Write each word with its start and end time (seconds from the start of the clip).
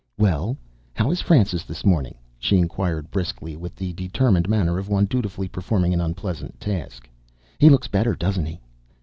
"Well, 0.17 0.57
how 0.95 1.11
is 1.11 1.21
Francis 1.21 1.63
this 1.63 1.85
morning?" 1.85 2.15
she 2.39 2.57
inquired 2.57 3.11
briskly 3.11 3.55
with 3.55 3.75
the 3.75 3.93
determined 3.93 4.49
manner 4.49 4.79
of 4.79 4.89
one 4.89 5.05
dutifully 5.05 5.47
performing 5.47 5.93
an 5.93 6.01
unpleasant 6.01 6.59
task. 6.59 7.07
"He 7.59 7.69
looks 7.69 7.87
better, 7.87 8.15
doesn't 8.15 8.47
he?" 8.47 8.59